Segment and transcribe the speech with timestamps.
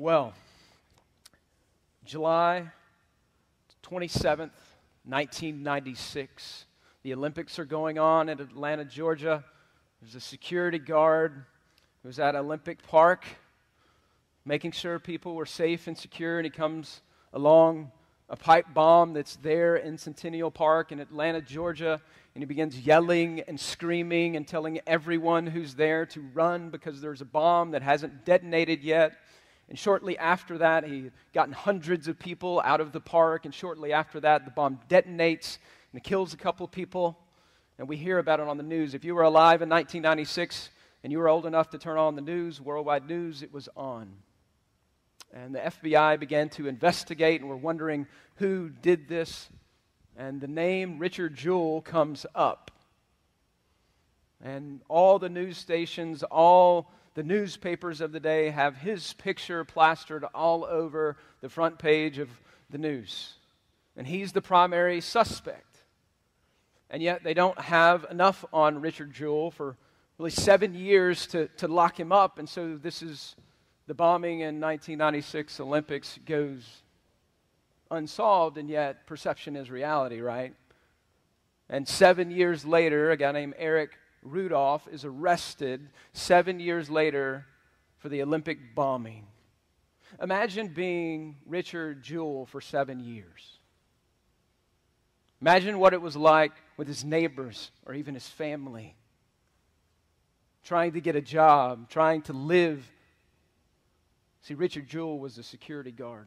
[0.00, 0.32] Well,
[2.04, 2.70] July
[3.82, 4.52] 27th,
[5.04, 6.66] 1996.
[7.02, 9.42] The Olympics are going on in Atlanta, Georgia.
[10.00, 11.44] There's a security guard
[12.00, 13.24] who was at Olympic Park
[14.44, 17.00] making sure people were safe and secure, and he comes
[17.32, 17.90] along
[18.28, 22.00] a pipe bomb that's there in Centennial Park in Atlanta, Georgia,
[22.36, 27.20] and he begins yelling and screaming and telling everyone who's there to run because there's
[27.20, 29.18] a bomb that hasn't detonated yet.
[29.68, 33.54] And shortly after that, he had gotten hundreds of people out of the park, and
[33.54, 35.58] shortly after that, the bomb detonates
[35.92, 37.18] and it kills a couple people.
[37.78, 38.94] And we hear about it on the news.
[38.94, 40.70] If you were alive in 1996
[41.04, 44.10] and you were old enough to turn on the news, worldwide news, it was on.
[45.32, 48.06] And the FBI began to investigate and were wondering
[48.36, 49.48] who did this.
[50.16, 52.70] And the name Richard Jewell comes up.
[54.42, 60.22] And all the news stations, all the newspapers of the day have his picture plastered
[60.36, 62.28] all over the front page of
[62.70, 63.32] the news.
[63.96, 65.78] And he's the primary suspect.
[66.88, 69.76] And yet they don't have enough on Richard Jewell for
[70.16, 72.38] really seven years to, to lock him up.
[72.38, 73.34] And so this is
[73.88, 76.82] the bombing in 1996 Olympics goes
[77.90, 80.54] unsolved, and yet perception is reality, right?
[81.68, 83.90] And seven years later, a guy named Eric
[84.22, 87.46] Rudolph is arrested seven years later
[87.98, 89.26] for the Olympic bombing.
[90.22, 93.58] Imagine being Richard Jewell for seven years.
[95.40, 98.96] Imagine what it was like with his neighbors or even his family,
[100.64, 102.90] trying to get a job, trying to live
[104.48, 106.26] See, Richard Jewell was a security guard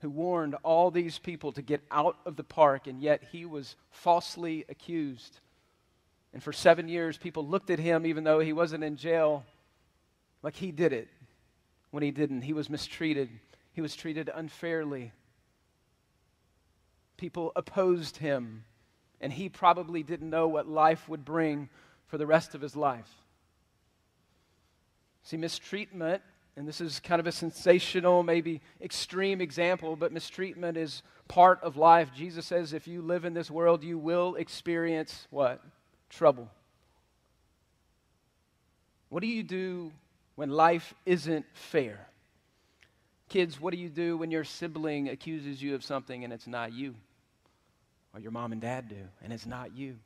[0.00, 3.76] who warned all these people to get out of the park, and yet he was
[3.90, 5.40] falsely accused.
[6.34, 9.44] And for seven years, people looked at him, even though he wasn't in jail,
[10.42, 11.08] like he did it
[11.92, 12.42] when he didn't.
[12.42, 13.30] He was mistreated,
[13.72, 15.12] he was treated unfairly.
[17.16, 18.64] People opposed him,
[19.20, 21.68] and he probably didn't know what life would bring
[22.08, 23.08] for the rest of his life.
[25.22, 26.20] See, mistreatment
[26.56, 31.76] and this is kind of a sensational, maybe extreme example, but mistreatment is part of
[31.76, 32.10] life.
[32.14, 35.60] Jesus says if you live in this world, you will experience what?
[36.16, 36.48] Trouble.
[39.08, 39.92] What do you do
[40.36, 42.06] when life isn't fair?
[43.28, 46.72] Kids, what do you do when your sibling accuses you of something and it's not
[46.72, 46.94] you?
[48.12, 49.96] Or your mom and dad do and it's not you?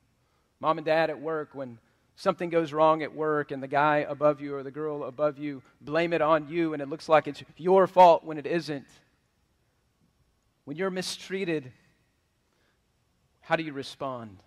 [0.61, 1.79] Mom and dad at work, when
[2.17, 5.63] something goes wrong at work and the guy above you or the girl above you
[5.81, 8.87] blame it on you and it looks like it's your fault when it isn't.
[10.65, 11.71] When you're mistreated,
[13.41, 14.39] how do you respond?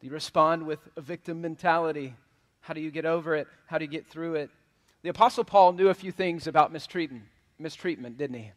[0.00, 2.14] Do you respond with a victim mentality?
[2.60, 3.46] How do you get over it?
[3.66, 4.50] How do you get through it?
[5.02, 7.24] The Apostle Paul knew a few things about mistreatment,
[7.58, 8.52] mistreatment didn't he?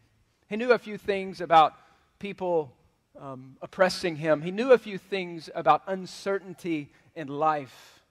[0.47, 1.73] He knew a few things about
[2.19, 2.73] people
[3.19, 4.41] um, oppressing him.
[4.41, 8.01] He knew a few things about uncertainty in life.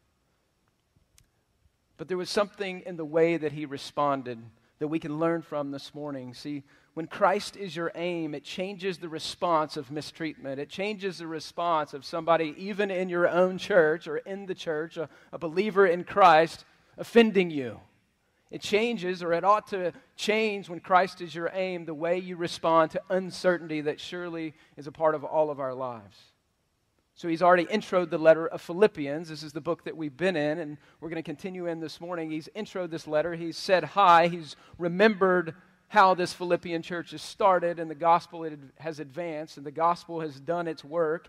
[1.97, 4.38] But there was something in the way that he responded
[4.78, 6.34] that we can learn from this morning.
[6.34, 6.64] See,
[6.94, 10.60] when Christ is your aim, it changes the response of mistreatment.
[10.60, 14.98] It changes the response of somebody, even in your own church or in the church,
[14.98, 16.64] a, a believer in Christ,
[16.98, 17.81] offending you.
[18.50, 22.36] It changes, or it ought to change when Christ is your aim, the way you
[22.36, 26.19] respond to uncertainty that surely is a part of all of our lives.
[27.14, 29.31] So he's already introed the letter of Philippians.
[29.31, 31.98] This is the book that we've been in, and we're going to continue in this
[31.98, 32.31] morning.
[32.31, 33.34] He's introed this letter.
[33.34, 34.28] He's said hi.
[34.28, 35.54] He's remembered
[35.92, 38.48] how this Philippian church has started, and the gospel
[38.78, 41.28] has advanced, and the gospel has done its work.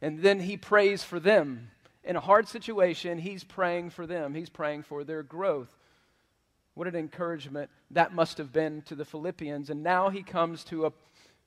[0.00, 1.72] And then he prays for them.
[2.04, 5.76] In a hard situation, he's praying for them, he's praying for their growth.
[6.74, 9.68] What an encouragement that must have been to the Philippians.
[9.68, 10.92] And now he comes to a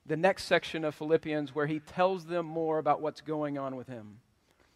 [0.06, 3.88] the next section of Philippians where he tells them more about what's going on with
[3.88, 4.20] him.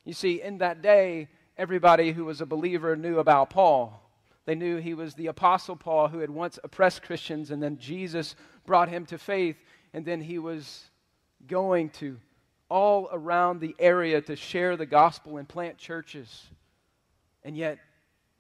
[0.06, 4.01] You see, in that day, everybody who was a believer knew about Paul.
[4.46, 8.36] They knew he was the Apostle Paul who had once oppressed Christians, and then Jesus
[8.66, 9.58] brought him to faith,
[9.94, 10.86] and then he was
[11.48, 12.18] going to
[12.70, 16.48] all around the area to share the gospel and plant churches.
[17.44, 17.80] And yet,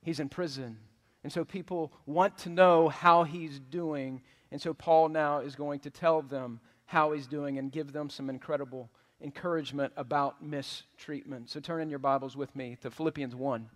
[0.02, 0.78] he's in prison.
[1.24, 4.22] And so people want to know how he's doing.
[4.52, 8.10] And so Paul now is going to tell them how he's doing and give them
[8.10, 8.90] some incredible
[9.22, 11.50] encouragement about mistreatment.
[11.50, 13.70] So turn in your Bibles with me to Philippians 1.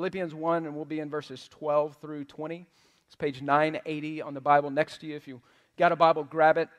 [0.00, 2.64] Philippians 1, and we'll be in verses 12 through 20.
[3.06, 5.14] It's page 980 on the Bible next to you.
[5.14, 5.42] If you
[5.76, 6.70] got a Bible, grab it.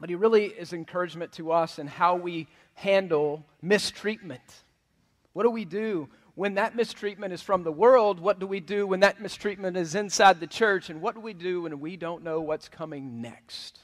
[0.00, 4.40] But he really is encouragement to us in how we handle mistreatment.
[5.34, 8.18] What do we do when that mistreatment is from the world?
[8.18, 10.88] What do we do when that mistreatment is inside the church?
[10.88, 13.78] And what do we do when we don't know what's coming next?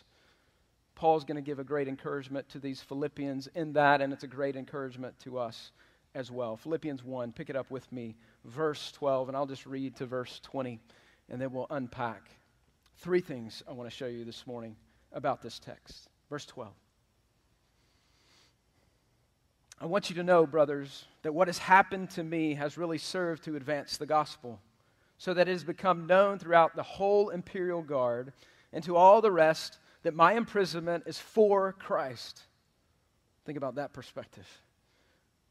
[0.94, 4.26] Paul's going to give a great encouragement to these Philippians in that, and it's a
[4.26, 5.70] great encouragement to us
[6.14, 6.56] as well.
[6.56, 10.40] Philippians 1, pick it up with me, verse 12, and I'll just read to verse
[10.42, 10.78] 20,
[11.28, 12.30] and then we'll unpack.
[12.98, 14.76] Three things I want to show you this morning
[15.12, 16.08] about this text.
[16.28, 16.72] Verse 12.
[19.80, 23.44] I want you to know, brothers, that what has happened to me has really served
[23.44, 24.60] to advance the gospel,
[25.16, 28.32] so that it has become known throughout the whole imperial guard
[28.72, 32.42] and to all the rest that my imprisonment is for Christ.
[33.44, 34.46] Think about that perspective.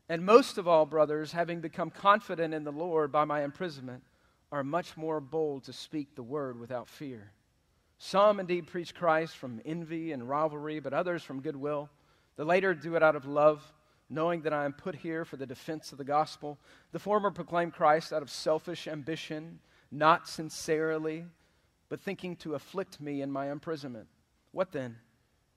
[0.10, 4.04] And most of all, brothers, having become confident in the Lord by my imprisonment,
[4.52, 7.32] are much more bold to speak the word without fear.
[8.00, 11.90] Some indeed preach Christ from envy and rivalry, but others from goodwill.
[12.38, 13.62] The later do it out of love,
[14.10, 16.58] knowing that I am put here for the defense of the gospel.
[16.92, 19.60] The former proclaim Christ out of selfish ambition,
[19.92, 21.26] not sincerely,
[21.90, 24.08] but thinking to afflict me in my imprisonment.
[24.52, 24.96] What then?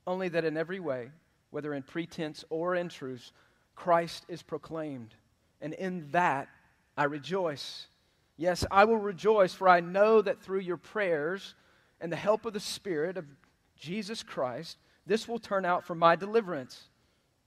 [0.06, 1.10] Only that in every way,
[1.50, 3.32] whether in pretense or in truth,
[3.74, 5.14] Christ is proclaimed.
[5.60, 6.48] And in that
[6.96, 7.86] I rejoice.
[8.36, 11.54] Yes, I will rejoice, for I know that through your prayers
[12.00, 13.26] and the help of the Spirit of
[13.76, 16.84] Jesus Christ, this will turn out for my deliverance,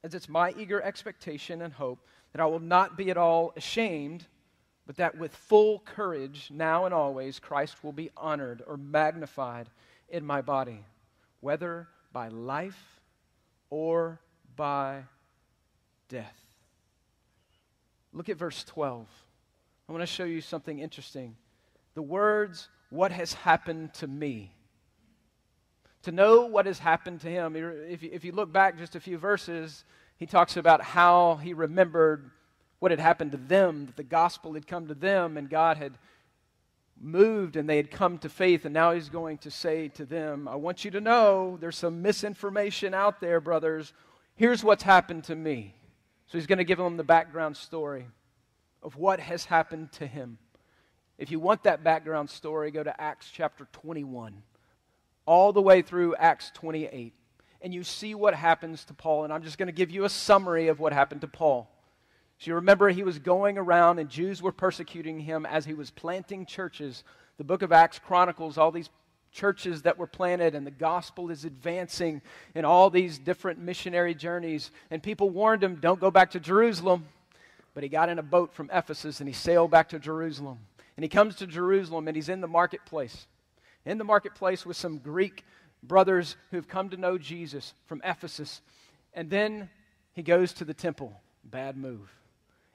[0.04, 2.00] as it's my eager expectation and hope
[2.32, 4.26] that I will not be at all ashamed,
[4.86, 9.70] but that with full courage, now and always, Christ will be honored or magnified
[10.10, 10.86] in my body
[11.46, 13.00] whether by life
[13.70, 14.20] or
[14.56, 15.04] by
[16.10, 16.40] death.
[18.14, 19.08] Look at verse 12.
[19.88, 21.36] I want to show you something interesting.
[21.94, 24.52] The words, what has happened to me.
[26.04, 29.84] To know what has happened to him, if you, look back just a few verses,
[30.18, 32.30] he talks about how he remembered
[32.80, 35.98] what had happened to them, that the gospel had come to them, and God had
[37.02, 40.48] moved and they had come to faith, and now he's going to say to them,
[40.48, 43.94] I want you to know there's some misinformation out there, brothers.
[44.36, 45.76] Here's what's happened to me.
[46.28, 48.08] So he's going to give them the background story
[48.82, 50.38] of what has happened to him.
[51.18, 54.42] If you want that background story, go to Acts chapter 21,
[55.26, 57.14] all the way through Acts 28,
[57.62, 59.24] and you see what happens to Paul.
[59.24, 61.70] And I'm just going to give you a summary of what happened to Paul.
[62.38, 65.90] So you remember he was going around and Jews were persecuting him as he was
[65.90, 67.04] planting churches.
[67.38, 68.90] The book of Acts chronicles all these
[69.36, 72.22] churches that were planted and the gospel is advancing
[72.56, 74.72] in all these different missionary journeys.
[74.90, 77.06] And people warned him, don't go back to Jerusalem.
[77.74, 80.60] But he got in a boat from Ephesus and he sailed back to Jerusalem.
[80.96, 83.28] And he comes to Jerusalem and he's in the marketplace.
[83.86, 85.44] In the marketplace with some Greek
[85.84, 88.62] brothers who've come to know Jesus from Ephesus.
[89.14, 89.70] And then
[90.14, 91.20] he goes to the temple.
[91.44, 92.10] Bad move.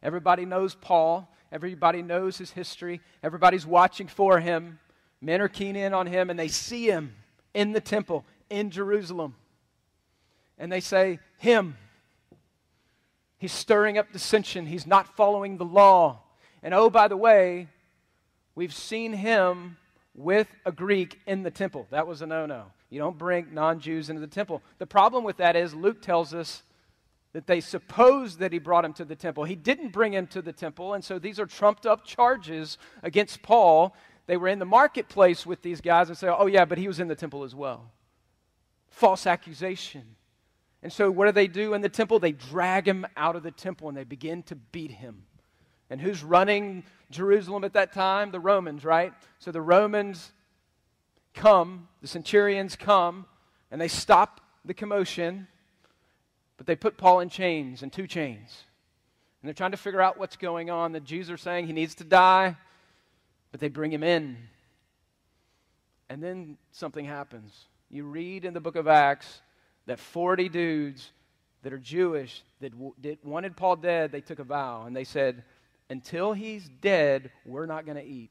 [0.02, 1.34] Everybody knows Paul.
[1.50, 3.00] Everybody knows his history.
[3.22, 4.78] Everybody's watching for him.
[5.20, 7.14] Men are keen in on him, and they see him
[7.54, 9.34] in the temple in Jerusalem.
[10.58, 11.76] And they say, Him.
[13.38, 14.66] He's stirring up dissension.
[14.66, 16.20] He's not following the law.
[16.62, 17.68] And oh, by the way,
[18.54, 19.78] we've seen him
[20.14, 21.86] with a Greek in the temple.
[21.90, 22.66] That was a no no.
[22.90, 24.62] You don't bring non Jews into the temple.
[24.78, 26.62] The problem with that is Luke tells us
[27.32, 29.44] that they supposed that he brought him to the temple.
[29.44, 33.40] He didn't bring him to the temple, and so these are trumped up charges against
[33.40, 33.94] Paul.
[34.30, 37.00] They were in the marketplace with these guys and say, oh, yeah, but he was
[37.00, 37.90] in the temple as well.
[38.88, 40.04] False accusation.
[40.84, 42.20] And so, what do they do in the temple?
[42.20, 45.24] They drag him out of the temple and they begin to beat him.
[45.90, 48.30] And who's running Jerusalem at that time?
[48.30, 49.12] The Romans, right?
[49.40, 50.30] So the Romans
[51.34, 53.26] come, the centurions come,
[53.72, 55.48] and they stop the commotion
[56.60, 58.64] but they put Paul in chains, in two chains.
[59.40, 60.92] And they're trying to figure out what's going on.
[60.92, 62.54] The Jews are saying he needs to die,
[63.50, 64.36] but they bring him in.
[66.08, 67.66] And then something happens.
[67.88, 69.42] You read in the book of Acts
[69.86, 71.12] that 40 dudes
[71.62, 75.44] that are Jewish that, that wanted Paul dead, they took a vow and they said,
[75.88, 78.30] Until he's dead, we're not going to eat.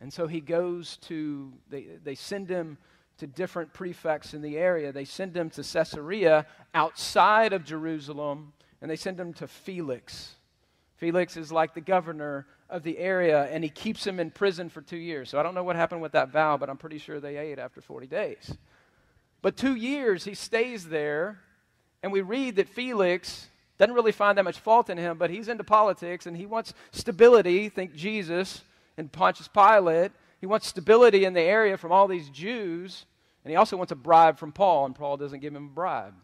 [0.00, 2.78] And so he goes to, they, they send him
[3.18, 4.92] to different prefects in the area.
[4.92, 8.52] They send him to Caesarea outside of Jerusalem,
[8.82, 10.34] and they send him to Felix.
[10.96, 14.82] Felix is like the governor of the area, and he keeps him in prison for
[14.82, 15.30] two years.
[15.30, 17.60] So I don't know what happened with that vow, but I'm pretty sure they ate
[17.60, 18.58] after 40 days.
[19.42, 21.38] But two years he stays there,
[22.02, 25.46] and we read that Felix doesn't really find that much fault in him, but he's
[25.46, 27.68] into politics and he wants stability.
[27.68, 28.62] Think Jesus
[28.96, 30.10] and Pontius Pilate.
[30.40, 33.06] He wants stability in the area from all these Jews,
[33.44, 36.14] and he also wants a bribe from Paul, and Paul doesn't give him a bribe.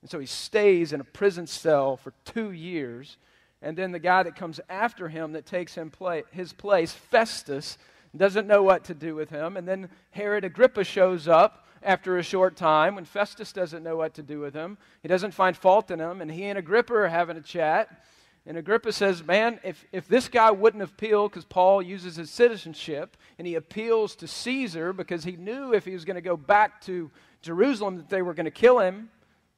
[0.00, 3.16] And so he stays in a prison cell for two years,
[3.62, 5.92] And then the guy that comes after him that takes him
[6.30, 7.76] his place, Festus,
[8.16, 9.56] doesn't know what to do with him.
[9.56, 14.14] And then Herod Agrippa shows up after a short time when Festus doesn't know what
[14.14, 14.78] to do with him.
[15.02, 16.20] He doesn't find fault in him.
[16.20, 18.04] And he and Agrippa are having a chat.
[18.46, 23.16] And Agrippa says, Man, if, if this guy wouldn't appeal, because Paul uses his citizenship,
[23.38, 26.80] and he appeals to Caesar because he knew if he was going to go back
[26.82, 27.10] to
[27.42, 29.10] Jerusalem that they were going to kill him.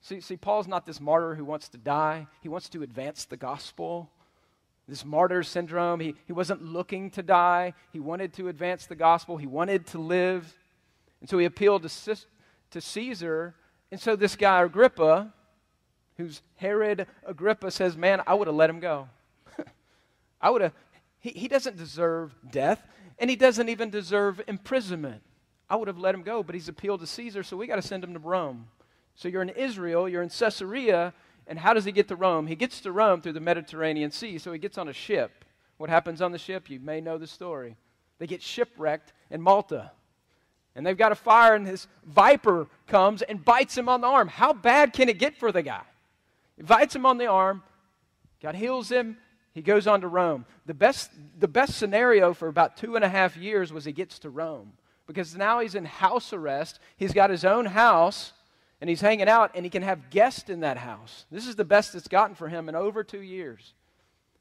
[0.02, 3.36] See, see, Paul's not this martyr who wants to die, he wants to advance the
[3.36, 4.10] gospel.
[4.88, 7.74] This martyr syndrome, he, he wasn't looking to die.
[7.92, 9.36] He wanted to advance the gospel.
[9.36, 10.52] He wanted to live.
[11.20, 12.16] And so he appealed to,
[12.72, 13.54] to Caesar.
[13.92, 15.32] And so this guy, Agrippa,
[16.16, 19.08] who's Herod Agrippa, says, Man, I would have let him go.
[20.40, 20.72] I would have,
[21.20, 22.84] he, he doesn't deserve death,
[23.20, 25.22] and he doesn't even deserve imprisonment.
[25.70, 27.82] I would have let him go, but he's appealed to Caesar, so we got to
[27.82, 28.66] send him to Rome.
[29.14, 31.12] So you're in Israel, you're in Caesarea,
[31.46, 32.46] and how does he get to Rome?
[32.46, 35.44] He gets to Rome through the Mediterranean Sea, so he gets on a ship.
[35.76, 36.70] What happens on the ship?
[36.70, 37.76] You may know the story.
[38.18, 39.90] They get shipwrecked in Malta.
[40.74, 44.28] And they've got a fire, and this viper comes and bites him on the arm.
[44.28, 45.82] How bad can it get for the guy?
[46.56, 47.62] It bites him on the arm.
[48.40, 49.18] God heals him.
[49.52, 50.46] He goes on to Rome.
[50.64, 54.18] The best, the best scenario for about two and a half years was he gets
[54.20, 54.72] to Rome
[55.06, 56.78] because now he's in house arrest.
[56.96, 58.32] He's got his own house
[58.82, 61.24] and he's hanging out and he can have guests in that house.
[61.30, 63.74] This is the best it's gotten for him in over two years.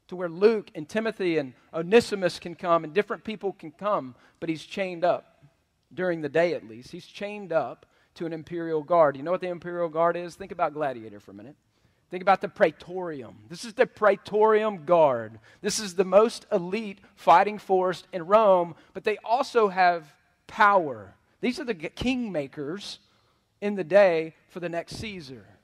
[0.08, 4.48] To where Luke and Timothy and Onesimus can come and different people can come, but
[4.48, 5.44] he's chained up
[5.94, 6.90] during the day at least.
[6.90, 9.16] He's chained up to an imperial guard.
[9.16, 10.34] You know what the imperial guard is?
[10.34, 11.54] Think about Gladiator for a minute.
[12.10, 13.44] Think about the Praetorium.
[13.48, 15.38] This is the Praetorium Guard.
[15.60, 20.12] This is the most elite fighting force in Rome, but they also have
[20.48, 21.14] power.
[21.40, 22.98] These are the kingmakers
[23.62, 25.46] in the day for the next Caesar.
[25.46, 25.54] I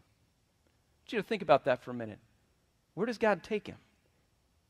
[1.01, 2.21] want you to think about that for a minute.
[2.95, 3.77] Where does God take him?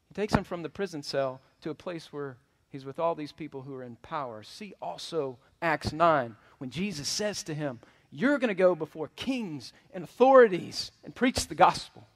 [0.08, 2.38] He takes him from the prison cell to a place where
[2.70, 4.42] he's with all these people who are in power.
[4.42, 7.80] See also Acts 9 when Jesus says to him,
[8.11, 12.06] You're going to go before kings and authorities and preach the gospel.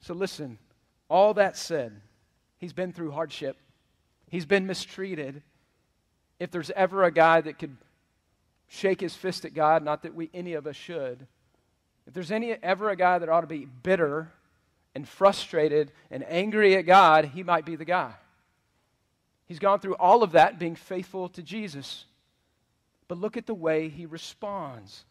[0.00, 0.58] So listen,
[1.10, 2.00] all that said,
[2.56, 3.58] he's been through hardship,
[4.30, 5.42] he's been mistreated.
[6.40, 7.76] If there's ever a guy that could
[8.68, 11.26] shake his fist at God, not that we any of us should.
[12.06, 14.32] If there's any ever a guy that ought to be bitter
[14.94, 18.12] and frustrated and angry at God, he might be the guy.
[19.46, 22.06] He's gone through all of that being faithful to Jesus.
[23.08, 25.04] But look at the way he responds.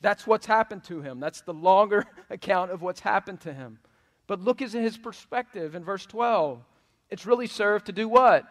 [0.00, 1.20] That's what's happened to him.
[1.20, 3.78] That's the longer account of what's happened to him.
[4.26, 6.62] But look at his perspective in verse 12.
[7.10, 8.44] It's really served to do what?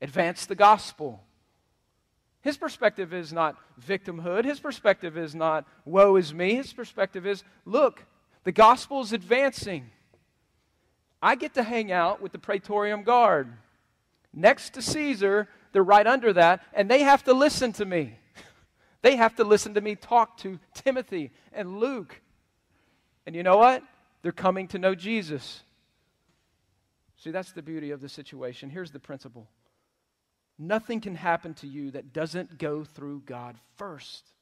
[0.00, 1.23] Advance the gospel.
[2.44, 4.44] His perspective is not victimhood.
[4.44, 6.56] His perspective is not, woe is me.
[6.56, 8.04] His perspective is, look,
[8.44, 9.90] the gospel is advancing.
[11.22, 13.50] I get to hang out with the Praetorium Guard.
[14.30, 18.18] Next to Caesar, they're right under that, and they have to listen to me.
[19.00, 22.22] They have to listen to me talk to Timothy and Luke.
[23.26, 23.82] And you know what?
[24.22, 25.62] They're coming to know Jesus.
[27.18, 28.70] See, that's the beauty of the situation.
[28.70, 29.46] Here's the principle
[30.58, 34.32] Nothing can happen to you that doesn't go through God first.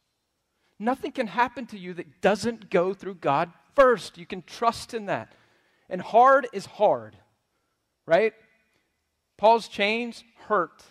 [0.78, 4.18] Nothing can happen to you that doesn't go through God first.
[4.18, 5.32] You can trust in that.
[5.88, 7.16] And hard is hard,
[8.06, 8.32] right?
[9.36, 10.82] Paul's chains hurt.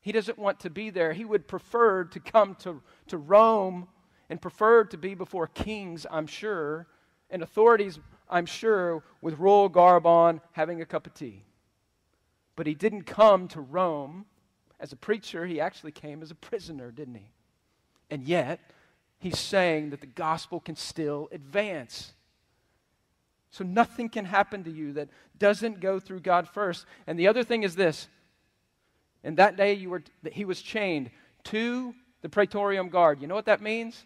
[0.00, 1.12] He doesn't want to be there.
[1.12, 3.88] He would prefer to come to, to Rome
[4.30, 6.86] and prefer to be before kings, I'm sure,
[7.30, 11.44] and authorities, I'm sure, with royal garb on, having a cup of tea.
[12.56, 14.26] But he didn't come to Rome
[14.80, 17.30] as a preacher, he actually came as a prisoner, didn't he?
[18.10, 18.60] And yet,
[19.18, 22.12] he's saying that the gospel can still advance.
[23.50, 25.08] So nothing can happen to you that
[25.38, 26.86] doesn't go through God first.
[27.06, 28.08] And the other thing is this.
[29.24, 31.10] In that day you were he was chained
[31.44, 33.20] to the praetorium guard.
[33.20, 34.04] You know what that means?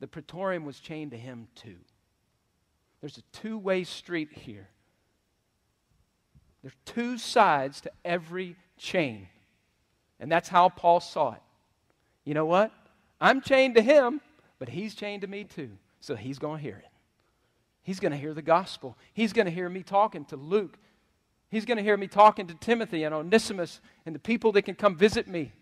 [0.00, 1.76] The praetorium was chained to him too.
[3.00, 4.68] There's a two-way street here.
[6.62, 9.28] There's two sides to every chain.
[10.20, 11.42] And that's how Paul saw it.
[12.24, 12.72] You know what?
[13.20, 14.20] I'm chained to him,
[14.58, 15.70] but he's chained to me too.
[16.00, 16.90] So he's going to hear it.
[17.82, 18.96] He's going to hear the gospel.
[19.12, 20.76] He's going to hear me talking to Luke.
[21.48, 24.74] He's going to hear me talking to Timothy and Onesimus and the people that can
[24.74, 25.52] come visit me.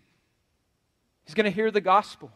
[1.25, 2.31] He's going to hear the gospel.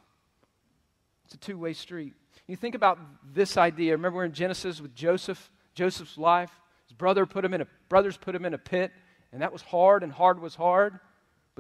[1.26, 2.14] It's a two way street.
[2.48, 3.00] You think about
[3.34, 3.94] this idea.
[3.94, 6.52] Remember we're in Genesis with Joseph, Joseph's life?
[6.88, 8.92] His brother put him in a, brothers put him in a pit,
[9.32, 11.00] and that was hard, and hard was hard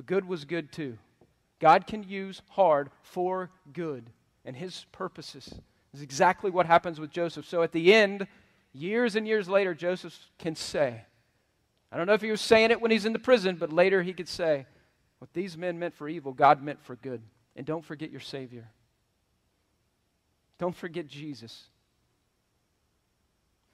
[0.01, 0.97] but good was good too.
[1.59, 4.09] God can use hard for good
[4.43, 5.53] and his purposes.
[5.93, 7.47] Is exactly what happens with Joseph.
[7.47, 8.25] So at the end,
[8.73, 11.03] years and years later, Joseph can say,
[11.91, 14.01] I don't know if he was saying it when he's in the prison, but later
[14.01, 14.65] he could say,
[15.19, 17.21] What these men meant for evil, God meant for good.
[17.55, 18.71] And don't forget your Savior.
[20.57, 21.65] Don't forget Jesus.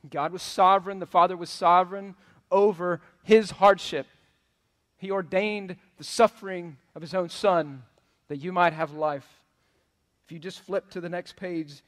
[0.09, 2.15] God was sovereign, the Father was sovereign
[2.51, 4.07] over his hardship.
[4.97, 7.83] He ordained the suffering of his own Son
[8.27, 9.27] that you might have life.
[10.25, 11.81] If you just flip to the next page,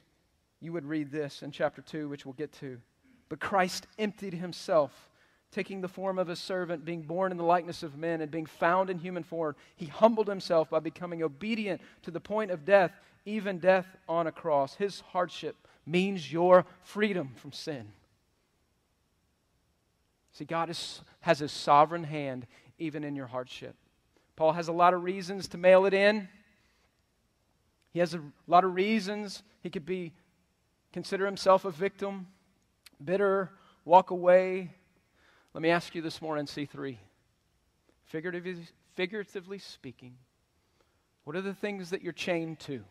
[0.60, 2.80] you would read this in chapter 2, which we'll get to.
[3.28, 5.10] But Christ emptied himself,
[5.52, 8.46] taking the form of a servant, being born in the likeness of men, and being
[8.46, 9.54] found in human form.
[9.76, 12.92] He humbled himself by becoming obedient to the point of death,
[13.24, 14.74] even death on a cross.
[14.74, 17.92] His hardship means your freedom from sin.
[20.32, 22.46] See, God is, has his sovereign hand
[22.78, 23.76] even in your hardship.
[24.40, 26.26] Paul has a lot of reasons to mail it in.
[27.92, 30.14] He has a lot of reasons he could be
[30.94, 32.26] consider himself a victim,
[33.04, 33.50] bitter,
[33.84, 34.70] walk away.
[35.52, 36.96] Let me ask you this morning, C3.
[38.06, 38.56] Figuratively,
[38.94, 40.14] figuratively speaking,
[41.24, 42.82] what are the things that you're chained to?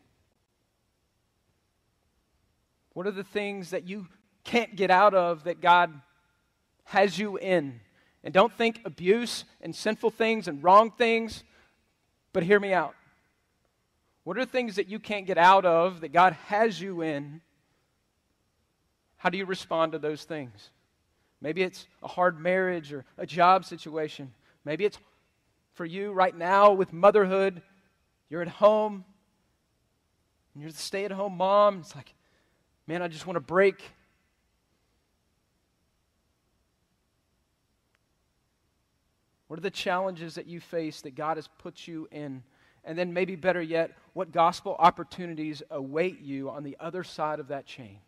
[2.94, 4.06] What are the things that you
[4.44, 6.00] can't get out of that God
[6.84, 7.79] has you in?
[8.24, 11.44] And don't think abuse and sinful things and wrong things,
[12.34, 12.96] but hear me out.
[14.24, 17.42] What are things that you can't get out of that God has you in?
[19.18, 20.70] How do you respond to those things?
[21.42, 24.34] Maybe it's a hard marriage or a job situation.
[24.66, 24.98] Maybe it's
[25.74, 27.62] for you right now with motherhood.
[28.30, 29.06] You're at home
[30.54, 31.80] and you're the stay at home mom.
[31.80, 32.14] It's like,
[32.86, 33.82] man, I just want to break.
[39.50, 42.44] What are the challenges that you face that God has put you in?
[42.86, 47.50] And then, maybe better yet, what gospel opportunities await you on the other side of
[47.50, 48.00] that chain?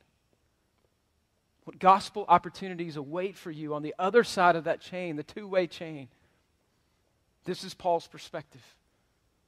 [1.64, 5.48] what gospel opportunities await for you on the other side of that chain, the two
[5.48, 6.08] way chain.
[7.46, 8.62] This is Paul's perspective.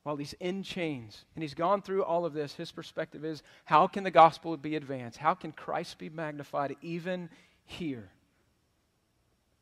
[0.03, 3.87] While he's in chains and he's gone through all of this, his perspective is how
[3.87, 5.17] can the gospel be advanced?
[5.17, 7.29] How can Christ be magnified even
[7.65, 8.09] here?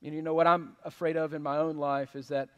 [0.04, 2.50] And you know what I'm afraid of in my own life is that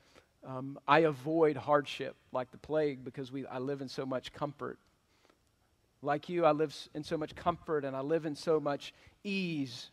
[0.45, 4.79] um, I avoid hardship like the plague because we, I live in so much comfort.
[6.01, 9.89] Like you, I live in so much comfort and I live in so much ease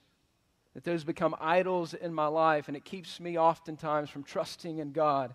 [0.74, 4.92] that those become idols in my life, and it keeps me oftentimes from trusting in
[4.92, 5.34] God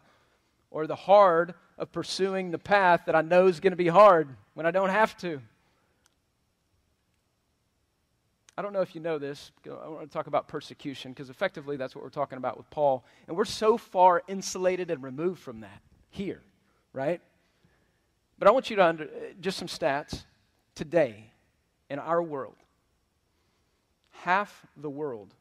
[0.72, 4.30] or the hard of pursuing the path that I know is going to be hard
[4.54, 5.42] when I don't have to.
[8.58, 9.52] I don't know if you know this.
[9.66, 13.04] I want to talk about persecution because effectively that's what we're talking about with Paul.
[13.28, 16.42] And we're so far insulated and removed from that here,
[16.94, 17.22] right?
[18.40, 19.10] But I want you to under
[19.42, 20.24] just some stats
[20.74, 21.32] today
[21.90, 22.56] in our world
[24.26, 25.36] half the world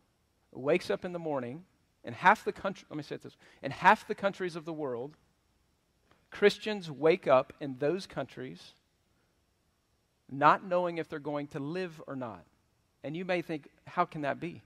[0.52, 1.64] wakes up in the morning,
[2.04, 5.16] and half the country, let me say this, in half the countries of the world,
[6.30, 8.74] Christians wake up in those countries
[10.30, 12.44] not knowing if they're going to live or not.
[13.04, 14.62] And you may think, how can that be?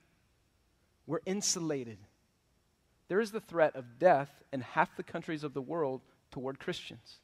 [1.05, 1.97] We're insulated.
[3.09, 7.17] There is the threat of death in half the countries of the world toward Christians.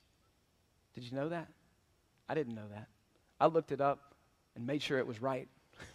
[0.93, 1.47] Did you know that?
[2.27, 2.87] I didn't know that.
[3.39, 4.13] I looked it up
[4.55, 5.47] and made sure it was right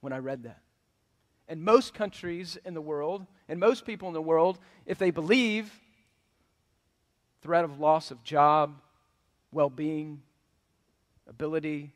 [0.00, 0.60] when I read that.
[1.48, 5.72] And most countries in the world, and most people in the world, if they believe,
[7.42, 8.80] threat of loss of job,
[9.50, 10.22] well being,
[11.26, 11.92] ability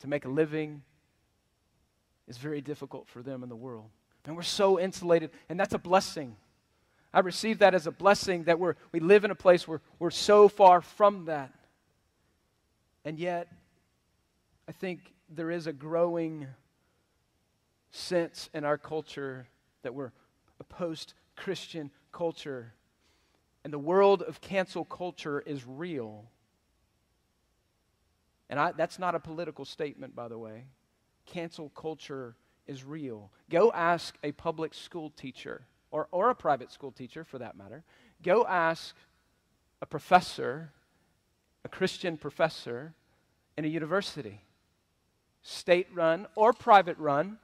[0.00, 0.82] to make a living
[2.28, 3.90] is very difficult for them in the world.
[4.24, 6.36] And we're so insulated, and that's a blessing.
[7.12, 10.10] I receive that as a blessing that we're, we live in a place where we're
[10.10, 11.52] so far from that.
[13.04, 13.48] And yet,
[14.68, 16.46] I think there is a growing
[17.90, 19.46] sense in our culture
[19.82, 20.12] that we're
[20.60, 22.72] a post Christian culture.
[23.64, 26.24] And the world of cancel culture is real.
[28.48, 30.64] And I, that's not a political statement, by the way.
[31.26, 33.30] Cancel culture is real.
[33.50, 37.84] Go ask a public school teacher, or, or a private school teacher for that matter.
[38.22, 38.94] Go ask
[39.80, 40.72] a professor,
[41.64, 42.94] a Christian professor
[43.56, 44.42] in a university,
[45.42, 47.38] state run or private run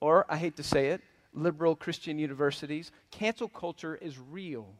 [0.00, 1.02] or I hate to say it,
[1.34, 4.74] liberal Christian universities, cancel culture is real.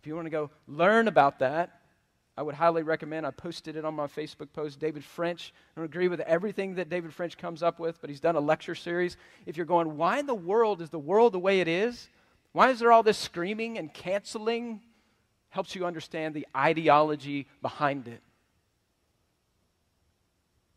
[0.00, 1.79] If you want to go learn about that,
[2.40, 3.26] I would highly recommend.
[3.26, 4.80] I posted it on my Facebook post.
[4.80, 5.52] David French.
[5.76, 8.40] I don't agree with everything that David French comes up with, but he's done a
[8.40, 9.18] lecture series.
[9.44, 12.08] If you're going, why in the world is the world the way it is?
[12.52, 14.80] Why is there all this screaming and canceling?
[15.50, 18.22] Helps you understand the ideology behind it.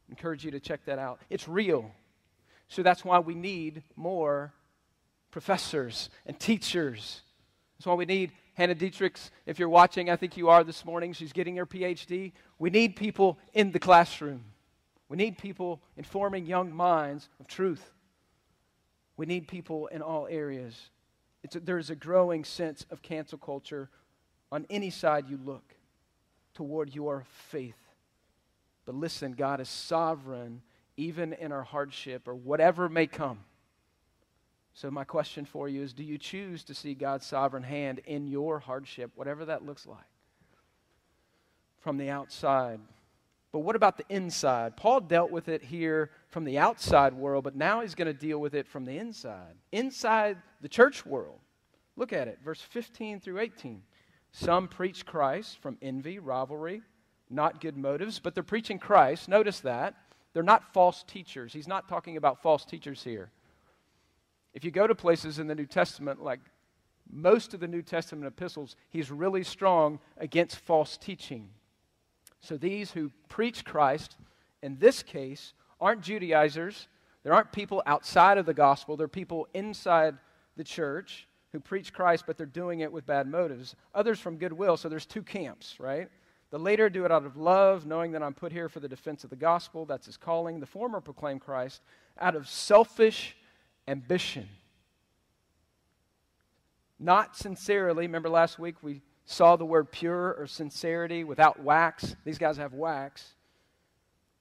[0.10, 1.22] encourage you to check that out.
[1.30, 1.90] It's real.
[2.68, 4.52] So that's why we need more
[5.32, 7.22] professors and teachers.
[7.78, 9.32] That's why we need Hannah Dietrichs.
[9.46, 11.14] If you're watching, I think you are this morning.
[11.14, 12.32] She's getting her PhD.
[12.60, 14.44] We need people in the classroom.
[15.10, 17.92] We need people informing young minds of truth.
[19.18, 20.90] We need people in all areas.
[21.54, 23.90] A, there's a growing sense of cancel culture
[24.52, 25.76] on any side you look
[26.54, 27.78] toward your faith.
[28.86, 30.62] But listen, God is sovereign
[30.98, 33.40] even in our hardship or whatever may come.
[34.74, 38.28] So, my question for you is Do you choose to see God's sovereign hand in
[38.28, 40.00] your hardship, whatever that looks like,
[41.80, 42.80] from the outside?
[43.52, 44.76] But what about the inside?
[44.76, 48.40] Paul dealt with it here from the outside world, but now he's going to deal
[48.40, 49.54] with it from the inside.
[49.72, 51.40] Inside the church world.
[51.96, 53.84] Look at it, verse 15 through 18.
[54.32, 56.82] Some preach Christ from envy, rivalry,
[57.30, 59.30] not good motives, but they're preaching Christ.
[59.30, 59.94] Notice that.
[60.34, 61.54] They're not false teachers.
[61.54, 63.30] He's not talking about false teachers here.
[64.54, 66.40] If you go to places in the New Testament, like
[67.12, 71.50] most of the New Testament epistles, he's really strong against false teaching.
[72.40, 74.18] So these who preach Christ,
[74.62, 76.88] in this case, aren't Judaizers.
[77.24, 78.98] There aren't people outside of the gospel.
[78.98, 80.18] They're people inside
[80.56, 83.76] the church who preach Christ, but they're doing it with bad motives.
[83.96, 84.76] Others from goodwill.
[84.76, 86.10] So there's two camps, right?
[86.50, 89.24] The later do it out of love, knowing that I'm put here for the defense
[89.24, 89.86] of the gospel.
[89.86, 90.60] That's his calling.
[90.60, 91.82] The former proclaim Christ
[92.20, 93.36] out of selfish
[93.88, 94.48] ambition.
[97.00, 98.08] Not sincerely.
[98.08, 102.16] Remember last week we saw the word pure or sincerity without wax.
[102.26, 103.34] These guys have wax.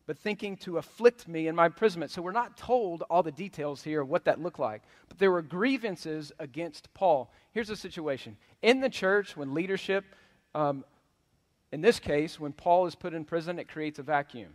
[0.07, 2.11] But thinking to afflict me in my imprisonment.
[2.11, 4.83] So we're not told all the details here of what that looked like.
[5.09, 7.33] But there were grievances against Paul.
[7.53, 10.05] Here's the situation in the church, when leadership,
[10.55, 10.85] um,
[11.71, 14.53] in this case, when Paul is put in prison, it creates a vacuum.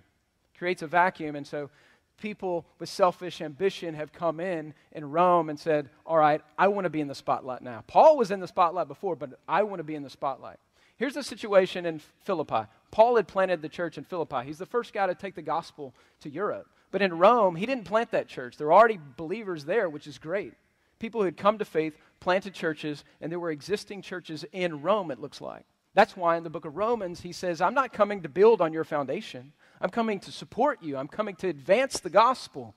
[0.58, 1.36] Creates a vacuum.
[1.36, 1.70] And so
[2.18, 6.86] people with selfish ambition have come in in Rome and said, All right, I want
[6.86, 7.84] to be in the spotlight now.
[7.88, 10.58] Paul was in the spotlight before, but I want to be in the spotlight.
[10.98, 12.68] Here's the situation in Philippi.
[12.90, 14.44] Paul had planted the church in Philippi.
[14.46, 16.68] He's the first guy to take the gospel to Europe.
[16.92, 18.58] But in Rome, he didn't plant that church.
[18.58, 20.54] There were already believers there, which is great.
[21.00, 25.12] People who had come to faith, planted churches, and there were existing churches in Rome,
[25.12, 25.66] it looks like.
[25.94, 28.74] That's why in the book of Romans, he says, I'm not coming to build on
[28.74, 29.52] your foundation.
[29.82, 30.98] I'm coming to support you.
[30.98, 32.76] I'm coming to advance the gospel.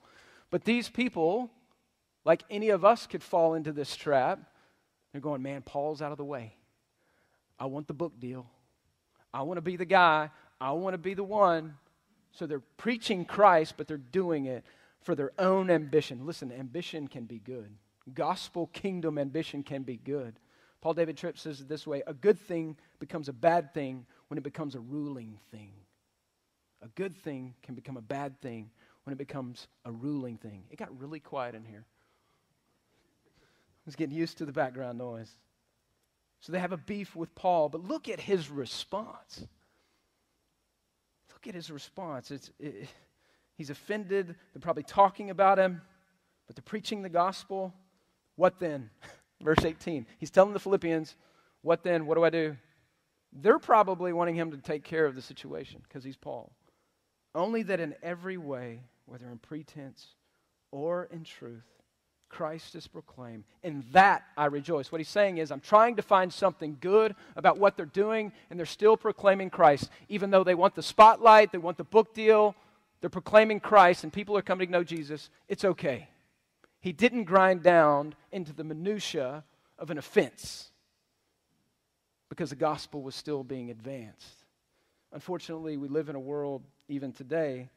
[0.49, 1.49] But these people,
[2.25, 4.39] like any of us, could fall into this trap.
[5.11, 6.55] They're going, man, Paul's out of the way.
[7.59, 8.47] I want the book deal.
[9.33, 10.29] I want to be the guy.
[10.59, 11.75] I want to be the one.
[12.31, 14.65] So they're preaching Christ, but they're doing it
[15.01, 16.25] for their own ambition.
[16.25, 17.73] Listen, ambition can be good.
[18.13, 20.35] Gospel kingdom ambition can be good.
[20.81, 24.37] Paul David Tripp says it this way a good thing becomes a bad thing when
[24.37, 25.71] it becomes a ruling thing.
[26.81, 28.69] A good thing can become a bad thing
[29.03, 30.63] when it becomes a ruling thing.
[30.69, 31.85] It got really quiet in here.
[33.27, 35.31] I was getting used to the background noise.
[36.39, 39.45] So they have a beef with Paul, but look at his response.
[41.33, 42.31] Look at his response.
[42.31, 42.87] It's, it,
[43.57, 44.35] he's offended.
[44.53, 45.81] They're probably talking about him,
[46.47, 47.73] but they're preaching the gospel.
[48.35, 48.89] What then?
[49.41, 50.05] Verse 18.
[50.19, 51.15] He's telling the Philippians,
[51.61, 52.05] What then?
[52.05, 52.57] What do I do?
[53.33, 56.51] They're probably wanting him to take care of the situation because he's Paul.
[57.33, 60.07] Only that in every way, whether in pretense
[60.71, 61.63] or in truth,
[62.29, 63.43] Christ is proclaimed.
[63.61, 64.91] In that I rejoice.
[64.91, 68.57] What he's saying is, I'm trying to find something good about what they're doing, and
[68.57, 69.89] they're still proclaiming Christ.
[70.07, 72.55] Even though they want the spotlight, they want the book deal,
[73.01, 75.29] they're proclaiming Christ, and people are coming to know Jesus.
[75.49, 76.07] It's okay.
[76.79, 79.43] He didn't grind down into the minutiae
[79.77, 80.71] of an offense
[82.29, 84.45] because the gospel was still being advanced.
[85.11, 87.69] Unfortunately, we live in a world even today,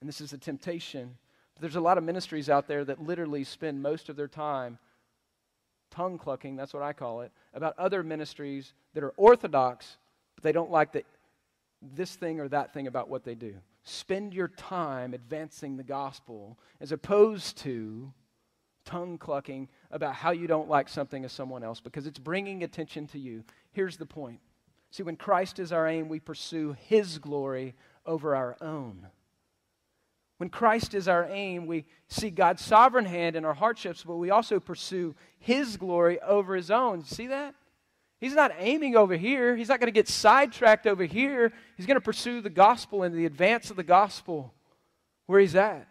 [0.00, 1.16] and this is a temptation.
[1.54, 4.78] But there's a lot of ministries out there that literally spend most of their time
[5.90, 9.98] tongue clucking, that's what I call it, about other ministries that are orthodox,
[10.34, 11.04] but they don't like the,
[11.80, 13.54] this thing or that thing about what they do.
[13.84, 18.12] Spend your time advancing the gospel as opposed to
[18.84, 23.06] tongue clucking about how you don't like something of someone else because it's bringing attention
[23.08, 23.44] to you.
[23.72, 24.40] Here's the point
[24.90, 27.74] See, when Christ is our aim, we pursue His glory
[28.06, 29.06] over our own.
[30.38, 34.30] When Christ is our aim, we see God's sovereign hand in our hardships, but we
[34.30, 37.04] also pursue His glory over His own.
[37.04, 37.54] See that?
[38.20, 39.56] He's not aiming over here.
[39.56, 41.52] He's not going to get sidetracked over here.
[41.76, 44.52] He's going to pursue the gospel and the advance of the gospel
[45.26, 45.88] where He's at.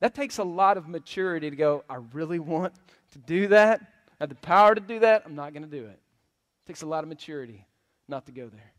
[0.00, 2.72] That takes a lot of maturity to go, I really want
[3.12, 3.80] to do that.
[4.18, 5.22] I have the power to do that.
[5.26, 5.98] I'm not going to do it.
[5.98, 7.66] It takes a lot of maturity
[8.08, 8.72] not to go there.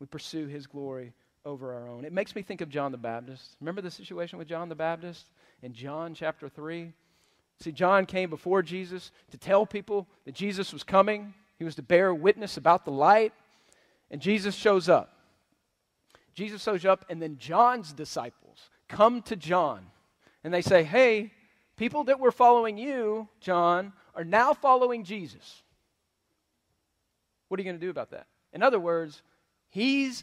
[0.00, 1.12] We pursue His glory
[1.44, 2.04] over our own.
[2.04, 3.56] It makes me think of John the Baptist.
[3.60, 5.26] Remember the situation with John the Baptist
[5.62, 6.92] in John chapter 3?
[7.60, 11.34] See, John came before Jesus to tell people that Jesus was coming.
[11.58, 13.32] He was to bear witness about the light.
[14.10, 15.10] And Jesus shows up.
[16.34, 19.86] Jesus shows up, and then John's disciples come to John
[20.44, 21.32] and they say, Hey,
[21.76, 25.62] people that were following you, John, are now following Jesus.
[27.48, 28.26] What are you going to do about that?
[28.52, 29.22] In other words,
[29.74, 30.22] he's,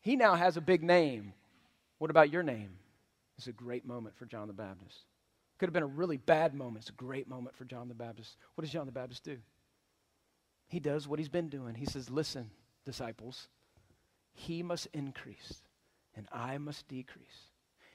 [0.00, 1.32] he now has a big name.
[1.98, 2.70] What about your name?
[3.36, 4.98] It's a great moment for John the Baptist.
[5.58, 6.82] Could have been a really bad moment.
[6.82, 8.36] It's a great moment for John the Baptist.
[8.54, 9.38] What does John the Baptist do?
[10.66, 11.74] He does what he's been doing.
[11.74, 12.50] He says, Listen,
[12.84, 13.48] disciples,
[14.34, 15.62] he must increase
[16.16, 17.48] and I must decrease.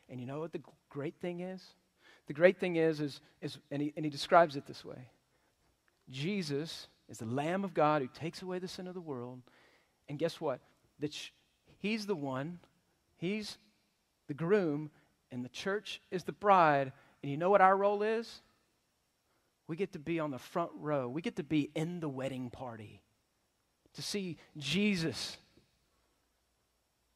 [0.10, 1.62] And you know what the great thing is?
[2.28, 5.10] The great thing is, is, is and, he, and he describes it this way
[6.10, 9.42] Jesus is the Lamb of God who takes away the sin of the world.
[10.10, 10.60] And guess what?
[11.04, 11.14] That
[11.80, 12.60] he's the one,
[13.18, 13.58] he's
[14.30, 14.90] the groom,
[15.34, 16.94] and the church is the bride.
[17.22, 18.42] And you know what our role is?
[19.68, 21.10] We get to be on the front row.
[21.10, 23.02] We get to be in the wedding party.
[23.96, 25.36] To see Jesus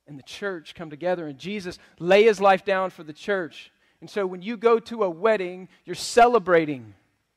[0.05, 3.71] and the church come together and Jesus lay his life down for the church.
[4.01, 6.93] And so when you go to a wedding, you're celebrating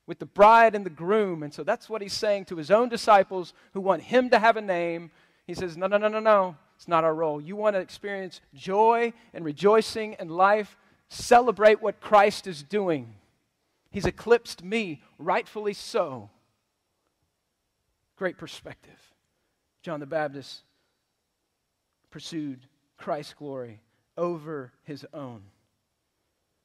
[0.08, 1.44] with the bride and the groom.
[1.44, 4.56] And so that's what he's saying to his own disciples who want him to have
[4.56, 5.12] a name.
[5.50, 6.56] He says, No, no, no, no, no.
[6.76, 7.40] It's not our role.
[7.40, 10.76] You want to experience joy and rejoicing and life,
[11.08, 13.16] celebrate what Christ is doing.
[13.90, 16.30] He's eclipsed me, rightfully so.
[18.14, 19.12] Great perspective.
[19.82, 20.60] John the Baptist
[22.10, 22.60] pursued
[22.96, 23.80] Christ's glory
[24.16, 25.42] over his own.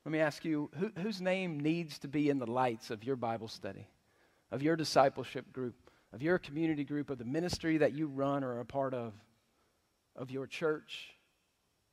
[0.06, 3.16] Let me ask you who, whose name needs to be in the lights of your
[3.16, 3.88] Bible study,
[4.52, 5.85] of your discipleship group,
[6.16, 9.12] of your community group, of the ministry that you run or are a part of,
[10.16, 11.10] of your church,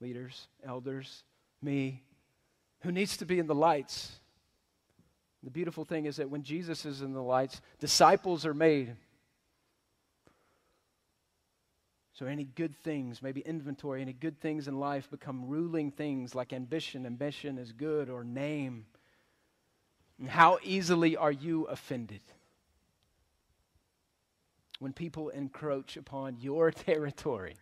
[0.01, 1.25] leaders, elders,
[1.61, 2.05] me?
[2.83, 4.13] Who needs to be in the lights?
[5.43, 8.95] The beautiful thing is that when Jesus is in the lights, disciples are made.
[12.13, 16.53] So, any good things, maybe inventory, any good things in life become ruling things like
[16.53, 17.07] ambition.
[17.07, 18.87] Ambition is good, or name.
[20.21, 22.21] And how easily are you offended
[24.83, 27.55] when people encroach upon your territory?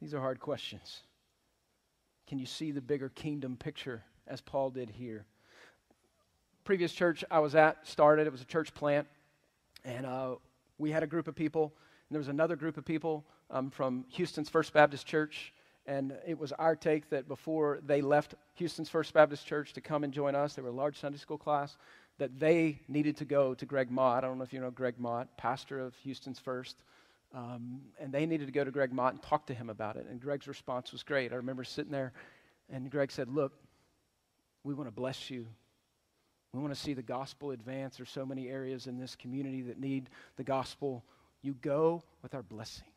[0.00, 1.00] These are hard questions.
[2.28, 5.26] Can you see the bigger kingdom picture as Paul did here?
[6.62, 9.08] Previous church I was at started, it was a church plant,
[9.84, 10.36] and uh,
[10.78, 11.74] we had a group of people,
[12.08, 15.52] and there was another group of people um, from Houston's First Baptist Church.
[15.86, 20.04] And it was our take that before they left Houston's First Baptist Church to come
[20.04, 21.76] and join us, they were a large Sunday school class,
[22.18, 24.24] that they needed to go to Gregg Matte.
[24.24, 26.82] I don't know if you know Gregg Matte, pastor of Houston's First.
[27.34, 30.06] Um, and they needed to go to Gregg Matte and talk to him about it.
[30.08, 31.32] And Greg's response was great.
[31.32, 32.12] I remember sitting there,
[32.70, 33.54] and Greg said, Look,
[34.64, 35.46] we want to bless you.
[36.52, 37.96] We want to see the gospel advance.
[37.96, 41.02] There's so many areas in this community that need the gospel.
[41.40, 42.88] You go with our blessing.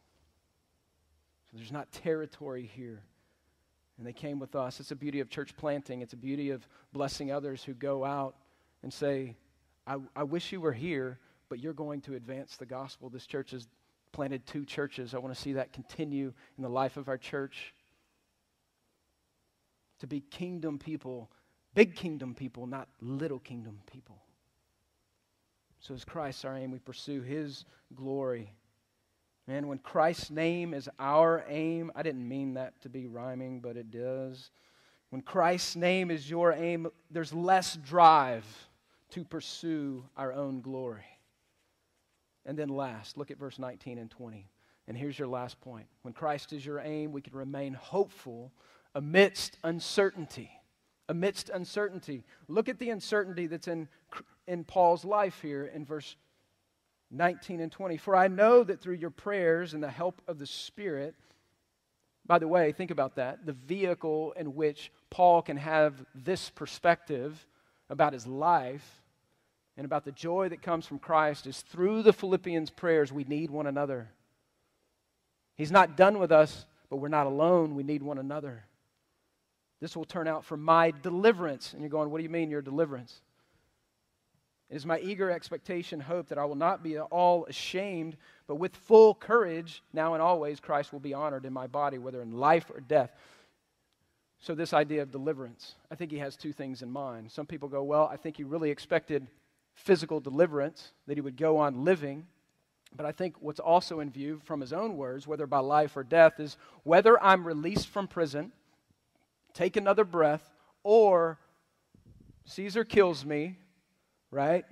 [1.45, 3.01] So there's not territory here.
[3.97, 4.81] And they came with us.
[4.81, 6.01] It's a beauty of church planting.
[6.01, 8.35] It's a beauty of blessing others who go out
[8.85, 9.35] and say,
[9.87, 11.17] I, I wish you were here,
[11.49, 13.09] but you're going to advance the gospel.
[13.09, 13.67] This church has
[14.11, 15.15] planted two churches.
[15.15, 17.73] I want to see that continue in the life of our church.
[20.01, 21.31] To be kingdom people,
[21.73, 24.21] big kingdom people, not little kingdom people.
[25.79, 28.53] So, as Christ our aim, we pursue his glory.
[29.47, 33.77] Man, when Christ's name is our aim, I didn't mean that to be rhyming, but
[33.77, 34.51] it does.
[35.09, 38.45] When Christ's name is your aim, there's less drive
[39.11, 41.05] to pursue our own glory.
[42.45, 44.47] And then last, look at verse 19 and 20.
[44.87, 45.87] And here's your last point.
[46.03, 48.51] When Christ is your aim, we can remain hopeful
[48.93, 50.51] amidst uncertainty.
[51.09, 52.23] Amidst uncertainty.
[52.47, 53.87] Look at the uncertainty that's in,
[54.47, 56.15] in Paul's life here in verse
[57.11, 57.97] 19 and 20.
[57.97, 61.15] For I know that through your prayers and the help of the Spirit,
[62.27, 63.45] by the way, think about that.
[63.45, 67.45] The vehicle in which Paul can have this perspective
[67.89, 69.01] about his life
[69.77, 73.51] and about the joy that comes from Christ is through the Philippians' prayers, we need
[73.51, 74.09] one another.
[75.55, 77.75] He's not done with us, but we're not alone.
[77.75, 78.63] We need one another.
[79.81, 81.73] This will turn out for my deliverance.
[81.73, 83.21] And you're going, what do you mean, your deliverance?
[84.69, 88.17] It is my eager expectation, hope that I will not be at all ashamed,
[88.47, 92.21] but with full courage, now and always, Christ will be honored in my body, whether
[92.21, 93.11] in life or death.
[94.39, 97.31] So, this idea of deliverance, I think he has two things in mind.
[97.31, 99.27] Some people go, well, I think he really expected
[99.75, 102.25] physical deliverance, that he would go on living.
[102.95, 106.03] But I think what's also in view from his own words, whether by life or
[106.03, 108.51] death, is whether I'm released from prison,
[109.53, 110.49] take another breath,
[110.83, 111.39] or
[112.45, 113.57] Caesar kills me,
[114.31, 114.65] right?